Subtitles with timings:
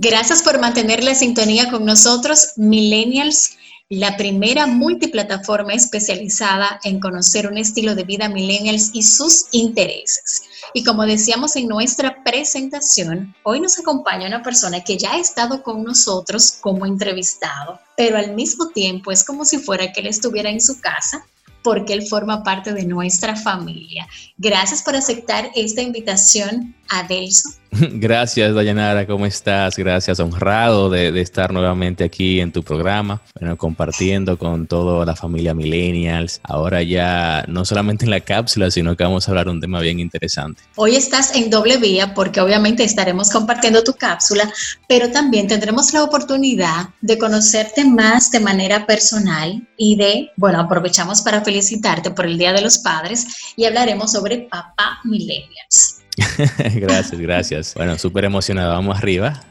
[0.00, 3.58] Gracias por mantener la sintonía con nosotros, Millennials
[3.90, 10.42] la primera multiplataforma especializada en conocer un estilo de vida millennials y sus intereses.
[10.74, 15.62] Y como decíamos en nuestra presentación, hoy nos acompaña una persona que ya ha estado
[15.62, 20.50] con nosotros como entrevistado, pero al mismo tiempo es como si fuera que él estuviera
[20.50, 21.24] en su casa
[21.62, 24.06] porque él forma parte de nuestra familia.
[24.36, 27.50] Gracias por aceptar esta invitación, Adelso.
[27.70, 29.76] Gracias, Dayanara, ¿cómo estás?
[29.76, 35.54] Gracias, honrado de, estar nuevamente aquí en tu programa, bueno, compartiendo con toda la familia
[35.54, 36.40] Millennials.
[36.42, 40.00] Ahora ya no solamente en la cápsula, sino que vamos a hablar un tema bien
[40.00, 40.62] interesante.
[40.76, 44.50] Hoy estás en doble vía porque obviamente estaremos compartiendo tu cápsula,
[44.88, 51.20] pero también tendremos la oportunidad de conocerte más de manera personal y de, bueno, aprovechamos
[51.20, 55.97] para felicitarte por el Día de los Padres y hablaremos sobre Papá Millennials.
[56.74, 57.74] gracias, gracias.
[57.74, 58.72] Bueno, súper emocionado.
[58.72, 59.42] Vamos arriba.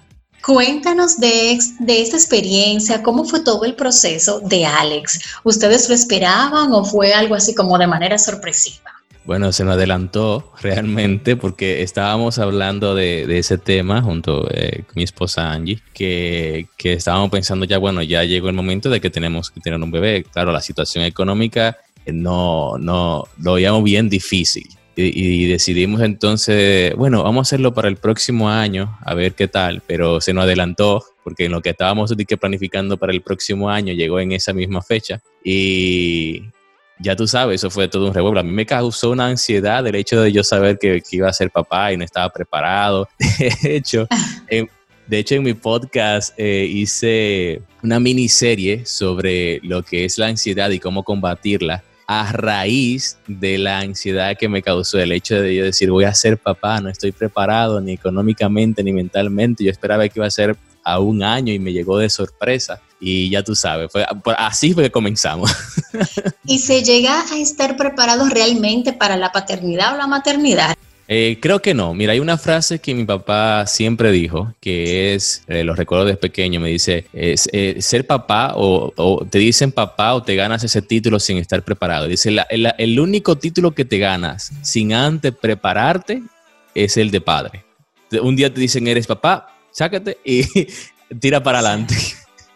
[0.46, 5.20] Cuéntanos de, de, esta experiencia, cómo fue todo el proceso de Alex.
[5.44, 8.92] ¿Ustedes lo esperaban o fue algo así como de manera sorpresiva?
[9.26, 15.04] Bueno, se nos adelantó realmente porque estábamos hablando de, ese tema junto eh, con mi
[15.04, 19.52] esposa Angie, que, que, estábamos pensando ya, bueno, ya llegó el momento de que tenemos
[19.52, 20.24] que tener un bebé.
[20.24, 21.76] Claro, la situación económica
[22.06, 27.88] eh, no, no lo veíamos bien difícil y, decidimos entonces, bueno, vamos a hacerlo para
[27.88, 31.70] el próximo año, a ver qué tal, pero se nos adelantó porque en lo que
[31.70, 36.42] estábamos planificando para el próximo año llegó en esa misma fecha y
[37.00, 38.40] ya tú sabes, eso fue todo un revuelo.
[38.40, 41.52] A mí me causó una ansiedad el hecho de yo saber que, iba a ser
[41.52, 43.08] papá y no estaba preparado.
[43.62, 44.08] De hecho,
[44.48, 44.70] en,
[45.06, 50.70] de hecho, en mi podcast eh, hice una miniserie sobre lo que es la ansiedad
[50.70, 55.66] y cómo combatirla a raíz de la ansiedad que me causó el hecho de yo
[55.66, 59.66] decir voy a ser papá, no estoy preparado ni económicamente ni mentalmente.
[59.66, 62.82] Yo esperaba que iba a ser a un año y me llegó de sorpresa.
[63.00, 64.06] Y ya tú sabes, fue,
[64.38, 65.52] así fue que comenzamos.
[66.46, 70.76] ¿Y se llega a estar preparado realmente para la paternidad o la maternidad?
[71.08, 71.94] Eh, creo que no.
[71.94, 76.18] Mira, hay una frase que mi papá siempre dijo, que es, eh, los recuerdo desde
[76.18, 80.82] pequeño, me dice, es, eh, ser papá o, te dicen papá o te ganas ese
[80.82, 82.08] título sin estar preparado.
[82.08, 86.24] Dice, el, único título que te ganas sin antes prepararte
[86.76, 87.64] es el de padre.
[88.22, 90.44] Un día te dicen, eres papá, sácate y
[91.20, 91.96] tira para adelante.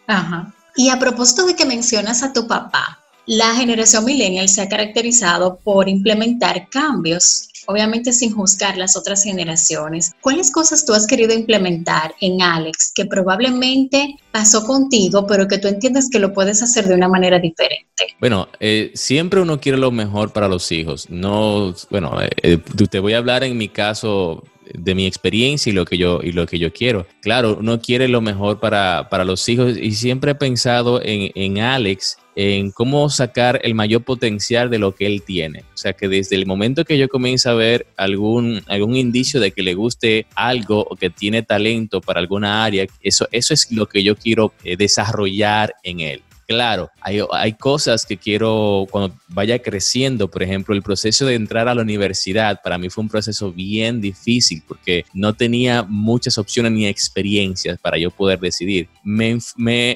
[0.07, 0.53] Ajá.
[0.75, 5.59] Y a propósito de que mencionas a tu papá, la generación millennial se ha caracterizado
[5.63, 12.13] por implementar cambios obviamente sin juzgar las otras generaciones, ¿cuáles cosas tú has querido implementar
[12.21, 16.95] en Alex que probablemente pasó contigo, pero que tú entiendes que lo puedes hacer de
[16.95, 18.15] una manera diferente?
[18.19, 21.09] Bueno, eh, siempre uno quiere lo mejor para los hijos.
[21.09, 22.57] No, bueno, eh, eh,
[22.89, 24.43] te voy a hablar en mi caso
[24.73, 27.05] de mi experiencia y lo que yo y lo que yo quiero.
[27.21, 31.59] Claro, uno quiere lo mejor para, para los hijos y siempre he pensado en, en
[31.59, 35.59] Alex en cómo sacar el mayor potencial de lo que él tiene.
[35.73, 39.51] O sea, que desde el momento que yo comienzo a ver algún, algún indicio de
[39.51, 43.87] que le guste algo o que tiene talento para alguna área, eso, eso es lo
[43.87, 49.59] que yo quiero eh, desarrollar en él claro, hay, hay, cosas que quiero cuando vaya
[49.59, 53.51] creciendo, por ejemplo, el proceso de entrar a la universidad para mí fue un proceso
[53.53, 58.89] bien difícil porque no tenía muchas opciones ni experiencias para yo poder decidir.
[59.03, 59.39] Me,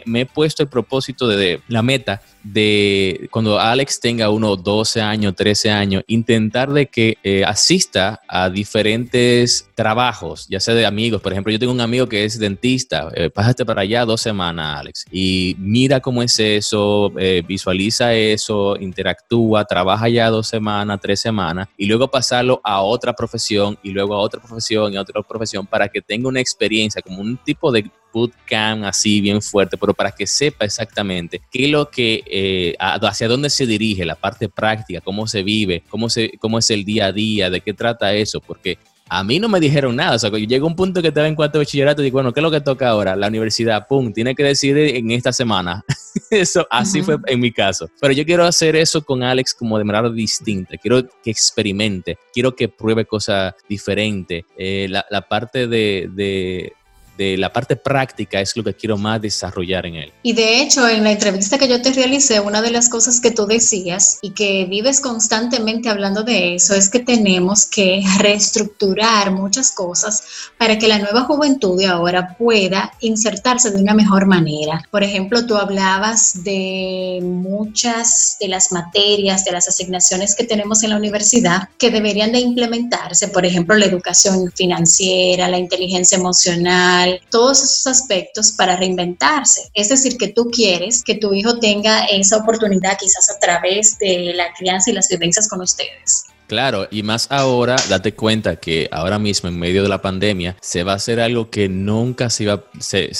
[0.05, 5.71] he puesto el propósito de, la meta de cuando Alex tenga unos 12 años, 13
[5.71, 11.21] años, intentar de que eh, asista a diferentes trabajos, ya sea de amigos.
[11.21, 14.79] Por ejemplo, yo tengo un amigo que es dentista, eh, pásate para allá dos semanas,
[14.79, 21.19] Alex, y mira cómo es eso, eh, visualiza eso, interactúa, trabaja ya dos semanas, tres
[21.19, 25.21] semanas, y luego pasarlo a otra profesión, y luego a otra profesión y a otra
[25.21, 29.93] profesión para que tenga una experiencia como un tipo de bootcamp así bien fuerte, pero
[29.93, 34.47] para que sepa exactamente qué es lo que, eh, hacia dónde se dirige, la parte
[34.47, 38.13] práctica, cómo se vive, cómo, se, cómo es el día a día, de qué trata
[38.13, 38.77] eso, porque
[39.09, 40.15] a mí no me dijeron nada.
[40.15, 42.39] O sea, llega un punto que estaba en cuarto de bachillerato y digo, bueno, ¿qué
[42.39, 43.15] es lo que toca ahora?
[43.15, 45.83] La universidad, pum, tiene que decidir en esta semana.
[46.29, 47.89] eso, así fue en mi caso.
[48.01, 50.77] Pero yo quiero hacer eso con Alex como de manera distinta.
[50.77, 54.43] Quiero que experimente, quiero que pruebe cosas diferentes.
[54.57, 56.73] Eh, la, parte de de
[57.17, 60.13] la parte práctica es lo que quiero más desarrollar en él.
[60.23, 63.31] Y de hecho, en la entrevista que yo te realicé, una de las cosas que
[63.31, 69.71] tú decías y que vives constantemente hablando de eso es que tenemos que reestructurar muchas
[69.71, 70.23] cosas
[70.57, 74.83] para que la nueva juventud de ahora pueda insertarse de una mejor manera.
[74.91, 80.89] Por ejemplo, tú hablabas de muchas de las materias, de las asignaciones que tenemos en
[80.91, 87.63] la universidad que deberían de implementarse, por ejemplo, la educación financiera, la inteligencia emocional, todos
[87.63, 89.69] esos aspectos para reinventarse.
[89.73, 94.33] Es decir, que tú quieres que tu hijo tenga esa oportunidad quizás a través de
[94.35, 96.25] la crianza y las vivencias con ustedes.
[96.47, 100.83] Claro, y más ahora, date cuenta que ahora mismo, en medio de la pandemia, se
[100.83, 102.47] va a hacer algo que nunca se,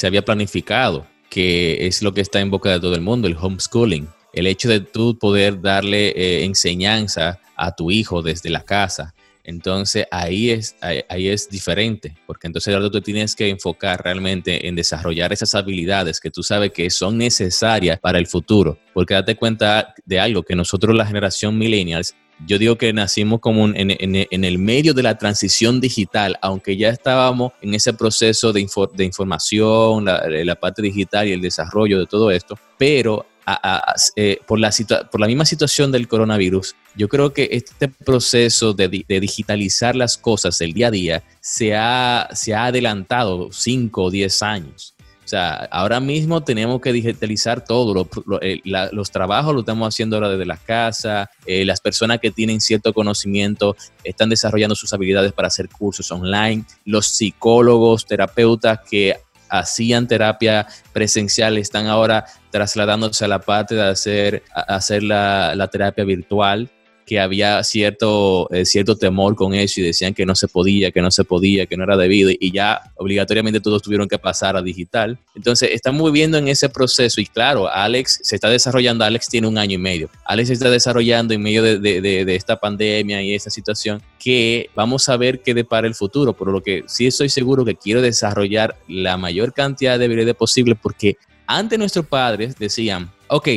[0.06, 4.08] había planificado, que es lo que está en boca de todo el mundo, el homeschooling.
[4.32, 9.15] El hecho de tú poder darle eh, enseñanza a tu hijo desde la casa.
[9.46, 14.76] Entonces ahí es, ahí, es diferente, porque entonces ahora tú tienes que enfocar realmente en
[14.76, 18.78] desarrollar esas habilidades que tú sabes que son necesarias para el futuro.
[18.94, 22.16] Porque date cuenta de algo, que nosotros la generación millennials
[22.46, 27.54] yo digo que nacimos como en, el medio de la transición digital, aunque ya estábamos
[27.62, 33.26] en ese proceso de, información, la, parte digital y el desarrollo de todo esto, pero
[34.16, 40.18] eh, por, la misma situación del coronavirus, yo creo que este proceso de, digitalizar las
[40.18, 42.28] cosas del día a día se ha,
[42.58, 44.96] adelantado 5 o 10 años.
[45.24, 48.08] O sea, ahora mismo tenemos que digitalizar todo.
[48.42, 51.32] Eh, los trabajos lo estamos haciendo ahora desde la casa.
[51.48, 56.64] Eh, las personas que tienen cierto conocimiento están desarrollando sus habilidades para hacer cursos online.
[56.86, 59.16] Los psicólogos, terapeutas que
[59.60, 66.70] hacían terapia presencial están ahora trasladándose a la parte de hacer, hacer la terapia virtual
[67.06, 71.02] que había cierto, eh, cierto temor con eso y decían que no se podía, que
[71.02, 74.62] no se podía, que no era debido y ya obligatoriamente todos tuvieron que pasar a
[74.62, 75.18] digital.
[75.36, 79.58] Entonces estamos viendo en ese proceso y claro, Alex se está desarrollando, Alex tiene un
[79.58, 83.34] año y medio, Alex se está desarrollando en medio de, de, de, esta pandemia y
[83.34, 87.30] esta situación que vamos a ver qué depara el futuro, por lo que sí estoy
[87.30, 91.18] seguro que quiero desarrollar la mayor cantidad de habilidades posible porque
[91.48, 93.48] antes nuestros padres decían, ok,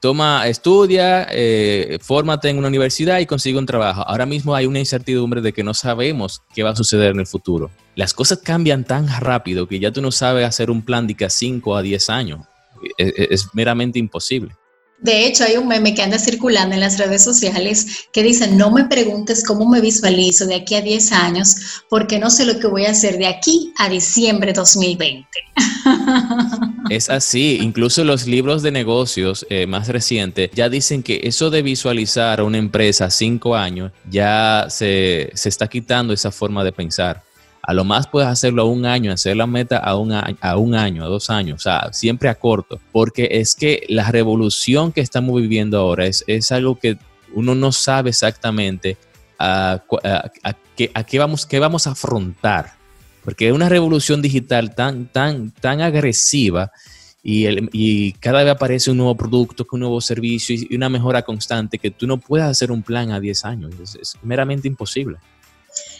[0.00, 4.02] toma, estudia, eh, fórmate en una universidad y consigue un trabajo.
[4.02, 7.26] Ahora mismo hay una incertidumbre de que no sabemos qué va a suceder en el
[7.26, 7.70] futuro.
[7.94, 11.24] Las cosas cambian tan rápido que ya tú no sabes hacer un plan de que
[11.24, 12.40] a 5 a 10 años.
[12.98, 14.54] es meramente imposible.
[14.98, 18.70] De hecho, hay un meme que anda circulando en las redes sociales que dice, no
[18.70, 22.66] me preguntes cómo me visualizo de aquí a 10 años, porque no sé lo que
[22.66, 25.26] voy a hacer de aquí a diciembre 2020.
[26.88, 31.60] Es así, incluso los libros de negocios eh, más recientes ya dicen que eso de
[31.60, 36.70] visualizar a una empresa a 5 años ya se, se está quitando esa forma de
[36.70, 37.24] pensar.
[37.66, 40.56] A lo más puedes hacerlo a un año, hacer la meta a un, año, a
[40.56, 44.92] un año, a dos años, o sea, siempre a corto, porque es que la revolución
[44.92, 46.96] que estamos viviendo ahora es, es algo que
[47.34, 48.96] uno no sabe exactamente
[49.40, 49.82] a,
[50.76, 52.74] qué, vamos, qué vamos a afrontar,
[53.24, 56.70] porque es una revolución digital tan, tan, tan agresiva
[57.20, 61.80] y, y, cada vez aparece un nuevo producto, un nuevo servicio y una mejora constante
[61.80, 65.18] que tú no puedes hacer un plan a 10 años, es meramente imposible.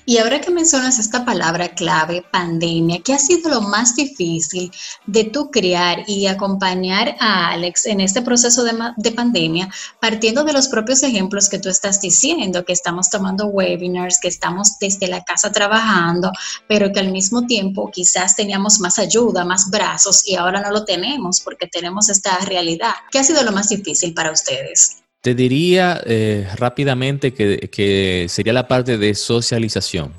[0.05, 4.71] Y ahora que mencionas esta palabra clave, pandemia, ¿qué ha sido lo más difícil
[5.07, 9.69] de tú crear y acompañar a Alex en este proceso de, de, pandemia,
[10.01, 14.79] partiendo de los propios ejemplos que tú estás diciendo, que estamos tomando webinars, que estamos
[14.79, 16.31] desde la casa trabajando,
[16.69, 20.85] pero que al mismo tiempo quizás teníamos más ayuda, más brazos y ahora no lo
[20.85, 22.95] tenemos porque tenemos esta realidad?
[23.11, 25.06] ¿Qué ha sido lo más difícil para ustedes?
[25.27, 30.13] Te diría eh, rápidamente que, sería la parte de socialización,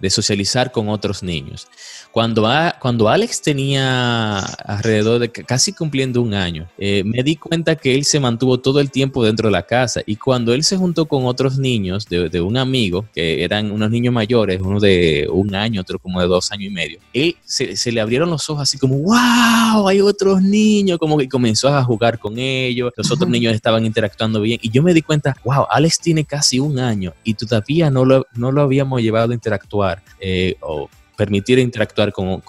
[0.00, 1.66] de socializar con otros niños.
[2.14, 7.92] Cuando, cuando Alex tenía alrededor de casi cumpliendo un año, eh, me di cuenta que
[7.92, 10.00] él se mantuvo todo el tiempo dentro de la casa.
[10.06, 14.14] Y cuando él se juntó con otros niños de, un amigo, que eran unos niños
[14.14, 18.00] mayores, uno de un año, otro como de dos años y medio, él se, le
[18.00, 22.38] abrieron los ojos así como, wow, hay otros niños, como que comenzó a jugar con
[22.38, 24.60] ellos, los otros niños estaban interactuando bien.
[24.62, 28.24] Y yo me di cuenta, wow, Alex tiene casi un año y todavía no lo,
[28.36, 32.42] no lo habíamos llevado a interactuar eh, o permitir interactuar con,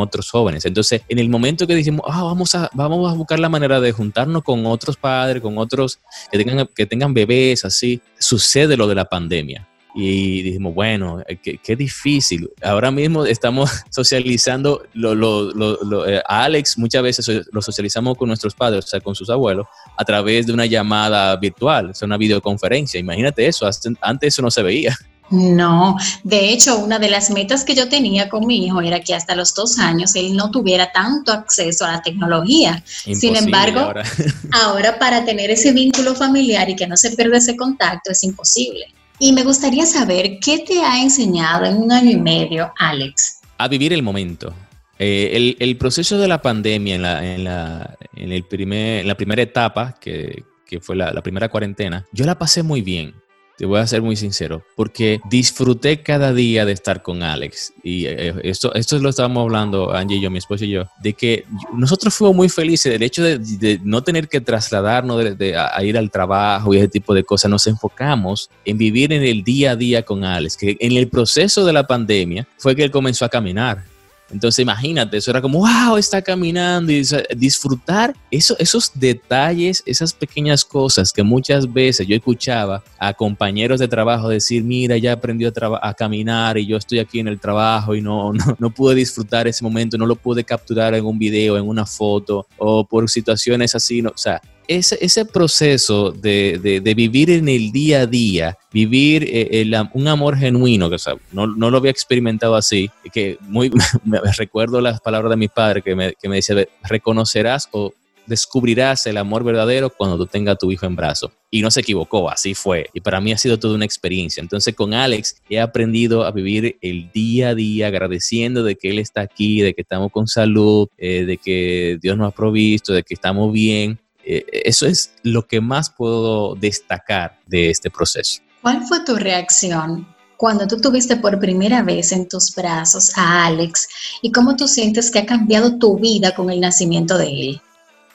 [0.00, 0.64] otros jóvenes.
[0.64, 3.92] Entonces, en el momento que decimos, ah, vamos, a, vamos a buscar la manera de
[3.92, 5.98] juntarnos con otros padres, con otros
[6.30, 9.68] que tengan, que tengan bebés, así, sucede lo de la pandemia.
[9.94, 12.48] Y dijimos, bueno, eh, qué, difícil.
[12.62, 18.54] Ahora mismo estamos socializando, lo, lo, eh, a Alex muchas veces lo socializamos con nuestros
[18.54, 22.16] padres, o sea, con sus abuelos, a través de una llamada virtual, o sea, una
[22.16, 22.98] videoconferencia.
[22.98, 23.68] Imagínate eso,
[24.00, 24.96] antes eso no se veía.
[25.32, 29.14] No, de hecho, una de las metas que yo tenía con mi hijo era que
[29.14, 32.84] hasta los dos años él no tuviera tanto acceso a la tecnología.
[32.86, 33.80] Sin embargo,
[34.52, 34.98] ahora.
[34.98, 38.92] para tener ese vínculo familiar y que no se pierda ese contacto es imposible.
[39.18, 43.40] Y me gustaría saber qué te ha enseñado en un año y medio, Alex.
[43.56, 44.52] A vivir el momento.
[44.98, 49.16] Eh, el, proceso de la pandemia en la, en la, en el primer, en la
[49.16, 53.14] primera etapa, que, que fue la, la primera cuarentena, yo la pasé muy bien
[53.62, 57.72] te voy a ser muy sincero, porque disfruté cada día de estar con Alex.
[57.84, 61.12] Y eh, esto, esto lo estábamos hablando, Angie y yo, mi esposo y yo, de
[61.12, 65.24] que nosotros fuimos muy felices del hecho de, no tener que trasladarnos
[65.56, 67.52] a, ir al trabajo y ese tipo de cosas.
[67.52, 71.64] Nos enfocamos en vivir en el día a día con Alex, que en el proceso
[71.64, 73.84] de la pandemia fue que él comenzó a caminar.
[74.32, 77.02] Entonces imagínate, eso era como, wow, está caminando y
[77.36, 83.88] disfrutar eso, esos detalles, esas pequeñas cosas que muchas veces yo escuchaba a compañeros de
[83.88, 88.00] trabajo decir, mira, ya aprendió a, caminar y yo estoy aquí en el trabajo y
[88.00, 91.68] no, no, no, pude disfrutar ese momento, no lo pude capturar en un video, en
[91.68, 97.30] una foto o por situaciones así, no, o sea, ese, ese proceso de, de, vivir
[97.30, 100.96] en el día a día, vivir eh, un amor genuino, que
[101.32, 103.70] no, no, lo había experimentado así, que muy
[104.04, 107.92] me recuerdo las palabras de mi padre que me, que me dice, reconocerás o
[108.26, 111.32] descubrirás el amor verdadero cuando tú tengas a tu hijo en brazo.
[111.50, 112.88] Y no se equivocó, así fue.
[112.94, 114.40] Y para mí ha sido toda una experiencia.
[114.40, 118.98] Entonces con Alex he aprendido a vivir el día a día agradeciendo de que él
[118.98, 123.02] está aquí, de que estamos con salud, eh, de que Dios nos ha provisto, de
[123.02, 123.98] que estamos bien.
[124.24, 128.40] Eh, eso es lo que más puedo destacar de este proceso.
[128.60, 133.88] ¿Cuál fue tu reacción cuando tú tuviste por primera vez en tus brazos a Alex
[134.22, 137.60] y cómo tú sientes que ha cambiado tu vida con el nacimiento de él?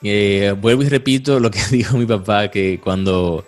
[0.04, 3.46] Eh, vuelvo y repito lo que dijo mi papá, que cuando,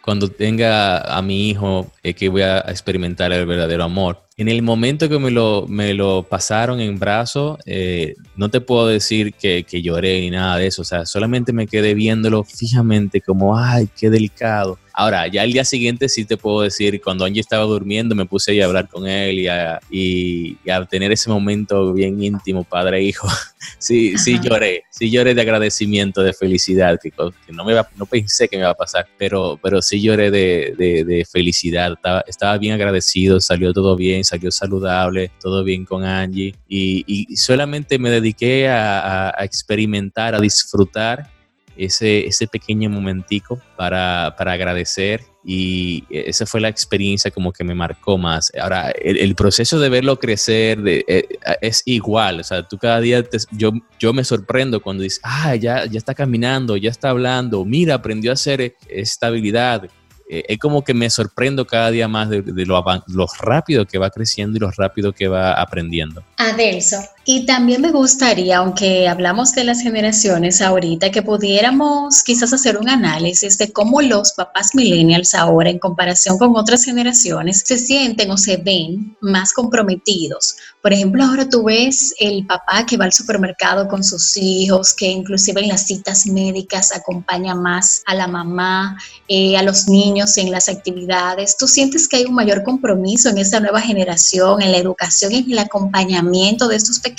[0.00, 4.23] cuando tenga a mi hijo, es que voy a experimentar el verdadero amor.
[4.36, 8.88] En el momento que me lo, me lo pasaron en brazo, eh, no te puedo
[8.88, 13.20] decir que, que, lloré ni nada de eso, o sea, solamente me quedé viéndolo fijamente
[13.20, 14.76] como, ay, qué delicado.
[14.96, 18.62] Ahora, ya el día siguiente sí te puedo decir, cuando Angie estaba durmiendo, me puse
[18.62, 23.02] a hablar con él y a, y, a tener ese momento bien íntimo, padre e
[23.02, 23.26] hijo.
[23.78, 27.12] sí, sí lloré, sí lloré de agradecimiento, de felicidad, que,
[27.52, 31.04] no, me no pensé que me iba a pasar, pero, pero sí lloré de, de,
[31.04, 36.54] de felicidad, estaba, estaba bien agradecido, salió todo bien salió saludable, todo bien con Angie
[36.68, 41.30] y, solamente me dediqué a, experimentar, a disfrutar
[41.76, 48.16] ese, ese pequeño momentico para, agradecer y esa fue la experiencia como que me marcó
[48.16, 48.50] más.
[48.58, 51.28] Ahora, el, proceso de verlo crecer eh,
[51.60, 55.84] es igual, o sea, tú cada día, yo, yo me sorprendo cuando dices, ah, ya,
[55.86, 59.90] ya está caminando, ya está hablando, mira, aprendió a hacer estabilidad,
[60.28, 64.56] eh, es como que me sorprendo cada día más de, lo, rápido que va creciendo
[64.56, 66.24] y lo rápido que va aprendiendo.
[66.38, 72.76] Adelso, y también me gustaría, aunque hablamos de las generaciones ahorita, que pudiéramos quizás hacer
[72.76, 78.30] un análisis de cómo los papás millennials ahora, en comparación con otras generaciones, se sienten
[78.30, 80.56] o se ven más comprometidos.
[80.82, 85.06] Por ejemplo, ahora tú ves el papá que va al supermercado con sus hijos, que
[85.06, 90.50] inclusive en las citas médicas acompaña más a la mamá, eh, a los niños en
[90.50, 91.56] las actividades.
[91.56, 95.50] ¿Tú sientes que hay un mayor compromiso en esta nueva generación, en la educación en
[95.50, 97.13] el acompañamiento de estos pequeños?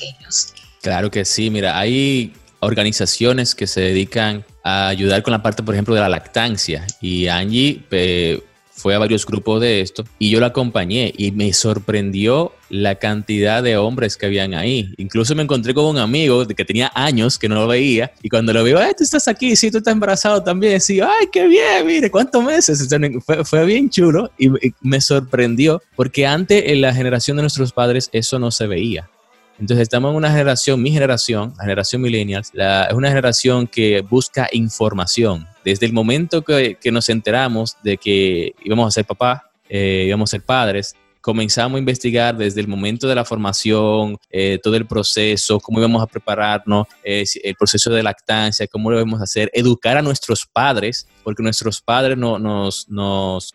[0.82, 5.76] Claro que sí, mira, hay organizaciones que se dedican a ayudar con la parte, por
[5.76, 8.42] ejemplo, de la lactancia y Angie eh,
[8.76, 13.64] fue a varios grupos de esto y yo la acompañé y me sorprendió la cantidad
[13.64, 14.94] de hombres que habían ahí.
[14.98, 18.52] Incluso me encontré con un amigo que tenía años que no lo veía y cuando
[18.52, 21.86] lo veo, ay, tú estás aquí, sí, tú estás embarazado también, sí, ay, qué bien,
[21.86, 22.88] mire, cuántos meses.
[23.26, 24.50] Fue, fue bien chulo y
[24.82, 29.10] me sorprendió porque antes en la generación de nuestros padres eso no se veía.
[29.60, 34.50] Entonces estamos en una generación, mi generación, la generación millennials, es una generación que busca
[34.52, 35.48] información.
[35.64, 40.30] Desde el momento que, que nos enteramos de que íbamos a ser papá, eh, íbamos
[40.30, 40.96] a ser padres,
[41.26, 46.04] comenzamos a investigar desde el momento de la formación, eh, todo el proceso, cómo íbamos
[46.04, 50.46] a prepararnos, eh, el proceso de lactancia, cómo lo íbamos a hacer, educar a nuestros
[50.46, 52.86] padres, porque nuestros padres no, nos,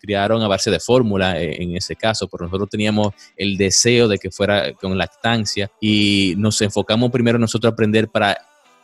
[0.01, 4.19] criaron a base de fórmula eh, en ese caso, pero nosotros teníamos el deseo de
[4.19, 8.37] que fuera con lactancia y nos enfocamos primero nosotros a aprender para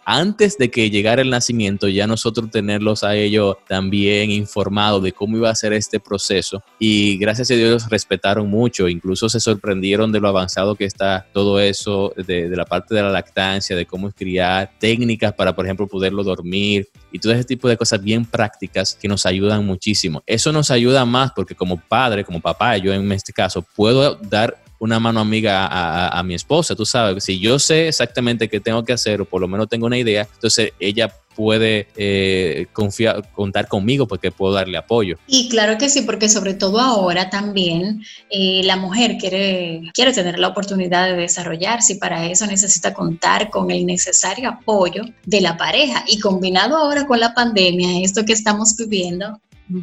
[0.08, 5.36] antes de que llegara el nacimiento, ya nosotros tenerlos a ellos también informados de cómo
[5.36, 6.62] iba a ser este proceso.
[6.78, 11.58] Y gracias a Dios respetaron mucho, incluso se sorprendieron de lo avanzado que está todo
[11.58, 16.22] eso, de, la parte de la lactancia, de cómo criar, técnicas para, por ejemplo, poderlo
[16.22, 20.22] dormir y todo ese tipo de cosas bien prácticas que nos ayudan muchísimo.
[20.24, 24.65] Eso nos ayuda más porque como padre, como papá, yo en este caso, puedo dar
[24.78, 25.66] una mano amiga
[26.08, 29.40] a, mi esposa, tú sabes, si yo sé exactamente qué tengo que hacer o por
[29.40, 34.78] lo menos tengo una idea, entonces ella puede eh, confiar, contar conmigo porque puedo darle
[34.78, 35.18] apoyo.
[35.26, 40.38] Y claro que sí, porque sobre todo ahora también eh, la mujer quiere, quiere tener
[40.38, 45.56] la oportunidad de desarrollarse y para eso necesita contar con el necesario apoyo de la
[45.58, 46.04] pareja.
[46.08, 49.38] Y combinado ahora con la pandemia, esto que estamos viviendo,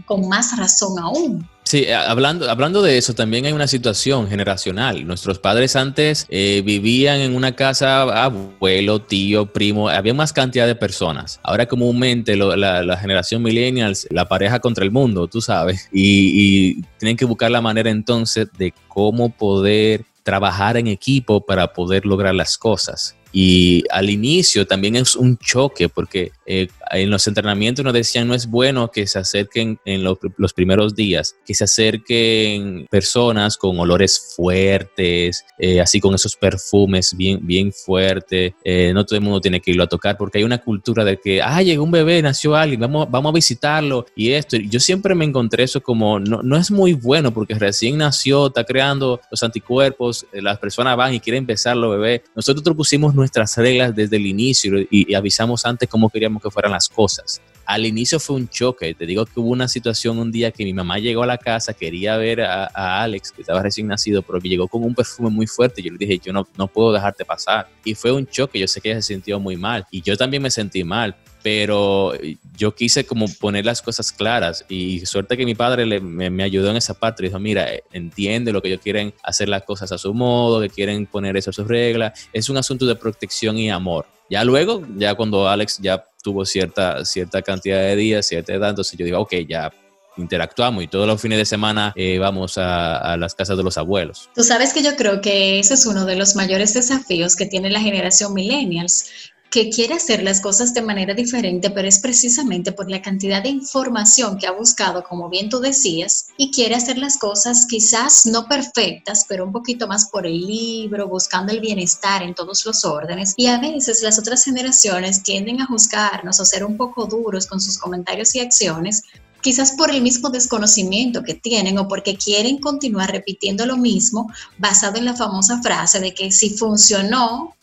[0.05, 5.08] con más razón aún Sí, eh, hablando, hablando de eso, también hay una situación generacional.
[5.08, 10.75] Nuestros padres antes eh, vivían en una casa, abuelo, tío, primo, había más cantidad de
[10.75, 11.39] personas.
[11.41, 17.25] Ahora comúnmente la, generación millennials, la pareja contra el mundo, tú sabes, y tienen que
[17.25, 23.15] buscar la manera entonces de cómo poder trabajar en equipo para poder lograr las cosas.
[23.35, 28.35] Y al inicio también es un choque porque eh, en los entrenamientos nos decían no
[28.35, 30.19] es bueno que se acerquen en los,
[30.53, 37.39] primeros días, que se acerquen personas con olores fuertes, eh, así con esos perfumes bien,
[37.41, 38.53] bien fuertes.
[38.63, 41.17] Eh, no todo el mundo tiene que irlo a tocar porque hay una cultura de
[41.17, 44.57] que, ah, llegó un bebé, nació alguien, vamos, vamos a visitarlo y esto.
[44.57, 48.63] Yo siempre me encontré eso como, no, no es muy bueno porque recién nació, está
[48.63, 52.23] creando los anticuerpos, las personas van y quieren empezarlo, bebé.
[52.35, 56.89] Nosotros pusimos nuestras reglas desde el inicio y, avisamos antes cómo queríamos que fueran las
[56.89, 57.42] cosas.
[57.65, 58.94] Al inicio fue un choque.
[58.94, 61.74] Te digo que hubo una situación un día que mi mamá llegó a la casa,
[61.74, 65.82] quería ver a, Alex, que estaba recién nacido, pero llegó con un perfume muy fuerte.
[65.82, 67.70] Yo le dije, yo no, no puedo dejarte pasar.
[67.86, 68.60] Y fue un choque.
[68.60, 69.88] Yo sé que ella se sintió muy mal.
[69.92, 72.13] Y yo también me sentí mal pero
[72.57, 76.77] yo quise como poner las cosas claras y suerte que mi padre me, ayudó en
[76.77, 77.23] esa parte.
[77.23, 81.05] Dijo, mira, entiende lo que ellos quieren hacer las cosas a su modo, que quieren
[81.05, 82.27] poner eso a sus reglas.
[82.31, 84.05] Es un asunto de protección y amor.
[84.29, 88.97] Ya luego, ya cuando Alex ya tuvo cierta, cierta cantidad de días, cierta edad, entonces
[88.97, 89.71] yo digo, ok, ya
[90.15, 93.77] interactuamos y todos los fines de semana eh, vamos a, a, las casas de los
[93.77, 94.29] abuelos.
[94.35, 97.69] Tú sabes que yo creo que ese es uno de los mayores desafíos que tiene
[97.69, 102.89] la generación millennials, que quiere hacer las cosas de manera diferente, pero es precisamente por
[102.89, 107.19] la cantidad de información que ha buscado, como bien tú decías, y quiere hacer las
[107.19, 112.33] cosas quizás no perfectas, pero un poquito más por el libro, buscando el bienestar en
[112.33, 113.36] todos los órdenes.
[113.38, 117.62] Y a veces las otras generaciones tienden a juzgarnos o ser un poco duros con
[117.62, 119.03] sus comentarios y acciones,
[119.41, 124.98] quizás por el mismo desconocimiento que tienen o porque quieren continuar repitiendo lo mismo basado
[124.98, 127.53] en la famosa frase de que si funcionó,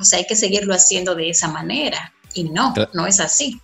[0.00, 2.12] o sea, hay que seguirlo haciendo de esa manera.
[2.34, 3.60] Y no, no es así.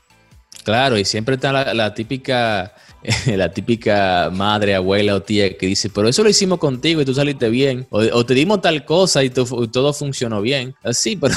[0.65, 2.73] Claro, y siempre está la, típica,
[3.27, 7.13] la típica madre, abuela o tía que dice, pero eso lo hicimos contigo y tú
[7.13, 10.75] saliste bien, o, te dimos tal cosa y, todo funcionó bien.
[10.93, 11.37] Sí, pero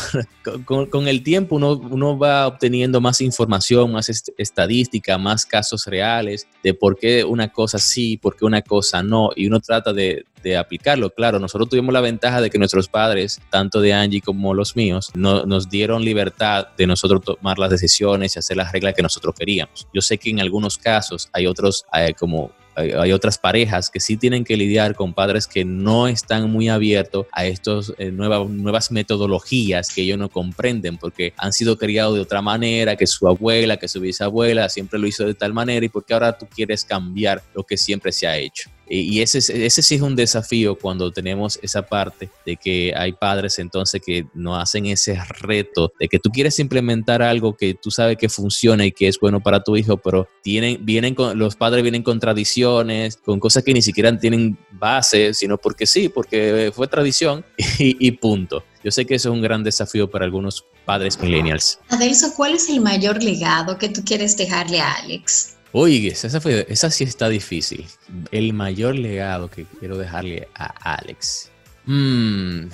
[0.66, 6.74] con, el tiempo uno, uno, va obteniendo más información, más estadística, más casos reales de
[6.74, 10.58] por qué una cosa sí, por qué una cosa no, y uno trata de, de
[10.58, 11.10] aplicarlo.
[11.10, 15.12] Claro, nosotros tuvimos la ventaja de que nuestros padres, tanto de Angie como los míos,
[15.16, 19.36] no, nos dieron libertad de nosotros tomar las decisiones y hacer las reglas que nosotros
[19.36, 19.88] queríamos.
[19.94, 24.18] Yo sé que en algunos casos hay otros, eh, como hay, otras parejas que sí
[24.18, 28.92] tienen que lidiar con padres que no están muy abiertos a estas eh, nuevas, nuevas
[28.92, 33.78] metodologías que ellos no comprenden porque han sido criados de otra manera, que su abuela,
[33.78, 37.42] que su bisabuela siempre lo hizo de tal manera y porque ahora tú quieres cambiar
[37.56, 38.70] lo que siempre se ha hecho.
[38.90, 43.60] Y ese, ese sí es un desafío cuando tenemos esa parte de que hay padres
[43.60, 48.18] entonces que no hacen ese reto de que tú quieres implementar algo que tú sabes
[48.18, 51.84] que funciona y que es bueno para tu hijo, pero tienen, vienen con, los padres
[51.84, 56.88] vienen con tradiciones, con cosas que ni siquiera tienen base, sino porque sí, porque fue
[56.88, 57.46] tradición
[57.80, 58.64] y, y punto.
[58.84, 61.80] Yo sé que eso es un gran desafío para algunos padres millennials.
[61.90, 65.57] Adelso, ¿cuál es el mayor legado que tú quieres dejarle a Alex?
[65.72, 67.86] Oye, esa, fue, esa sí está difícil.
[68.32, 71.52] El mayor legado que quiero dejarle a Alex.
[71.86, 72.68] Mm,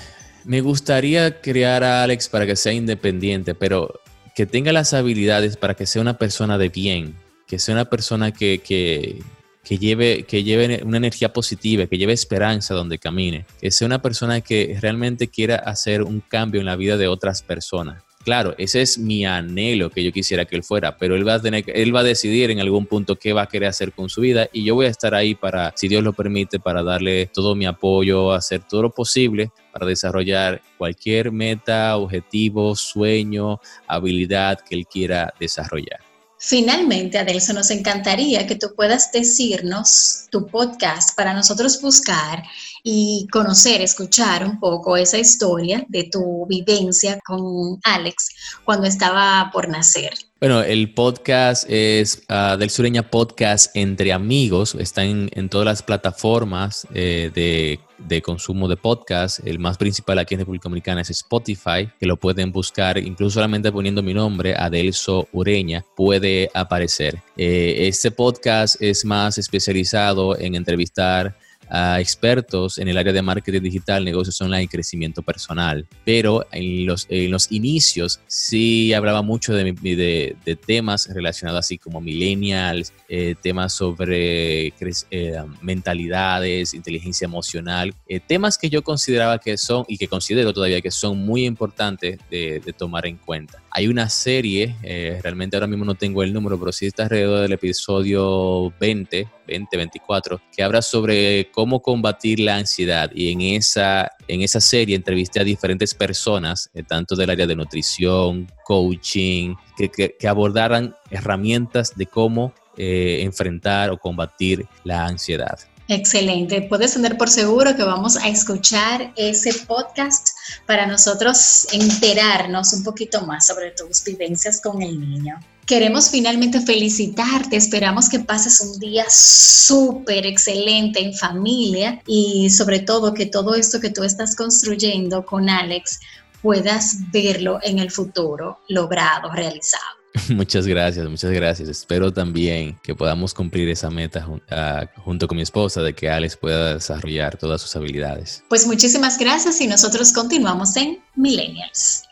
[0.45, 3.99] me gustaría crear a Alex para que sea independiente, pero
[4.35, 7.15] que tenga las habilidades para que sea una persona de bien,
[7.47, 9.21] que sea una persona que
[9.69, 15.27] lleve una energía positiva, que lleve esperanza donde camine, que sea una persona que realmente
[15.27, 19.89] quiera hacer un cambio en la vida de otras personas Claro, ese es mi anhelo
[19.89, 22.51] que yo quisiera que él fuera, pero él va a tener, él va a decidir
[22.51, 24.89] en algún punto qué va a querer hacer con su vida y yo voy a
[24.89, 28.91] estar ahí para, si Dios lo permite, para darle todo mi apoyo, hacer todo lo
[28.91, 36.12] posible para desarrollar cualquier meta, objetivo, sueño, habilidad que él quiera desarrollar.
[36.45, 42.43] Finalmente, Adelso, nos encantaría que tú puedas decirnos tu podcast para nosotros buscar
[42.83, 49.69] y conocer, escuchar un poco esa historia de tu vivencia con Alex cuando estaba por
[49.69, 50.11] nacer.
[50.43, 54.75] Bueno, el podcast es ah, del Sureña Podcast Entre Amigos.
[54.75, 59.39] Está en, todas las plataformas eh, de, consumo de podcast.
[59.47, 63.71] El más principal aquí en República Dominicana es Spotify, que lo pueden buscar, incluso solamente
[63.71, 67.21] poniendo mi nombre, Adelso Ureña, puede aparecer.
[67.37, 71.37] Eh, este podcast es más especializado en entrevistar
[71.73, 75.87] a expertos en el área de marketing digital, negocios online y crecimiento personal.
[76.05, 81.79] Pero en los, en los inicios sí hablaba mucho de, de, de temas relacionados así
[81.79, 89.57] como millennials, eh, temas sobre eh, mentalidades, inteligencia emocional, eh, temas que yo consideraba que
[89.57, 93.63] son y que considero todavía que son muy importantes de, de tomar en cuenta.
[93.71, 94.75] Hay una serie,
[95.23, 99.77] realmente ahora mismo no tengo el número, pero sí está alrededor del episodio 20, 20,
[99.77, 103.11] 24, que habla sobre cómo combatir la ansiedad.
[103.13, 108.51] Y en esa, en esa serie entrevisté a diferentes personas, tanto del área de nutrición,
[108.65, 115.59] coaching, que, que, abordaran herramientas de cómo eh, enfrentar o combatir la ansiedad.
[115.87, 116.61] Excelente.
[116.61, 120.29] Puedes tener por seguro que vamos a escuchar ese podcast
[120.65, 125.39] para nosotros enterarnos un poquito más sobre tus vivencias con el niño.
[125.65, 133.13] Queremos finalmente felicitarte, esperamos que pases un día súper excelente en familia y sobre todo
[133.13, 136.01] que todo esto que tú estás construyendo con Alex
[136.41, 140.03] puedas verlo en el futuro logrado, realizado.
[140.29, 141.69] Muchas gracias, muchas gracias.
[141.69, 146.37] Espero también que podamos cumplir esa meta ah, junto con mi esposa de que Alex
[146.37, 148.43] pueda desarrollar todas sus habilidades.
[148.47, 152.03] Pues muchísimas gracias y nosotros continuamos en Millennials.